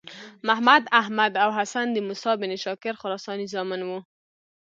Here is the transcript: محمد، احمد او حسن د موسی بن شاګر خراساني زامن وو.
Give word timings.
محمد، 0.47 0.83
احمد 1.01 1.31
او 1.43 1.49
حسن 1.57 1.87
د 1.91 1.97
موسی 2.07 2.31
بن 2.41 2.51
شاګر 2.63 2.93
خراساني 3.01 3.45
زامن 3.53 3.81
وو. 3.83 3.99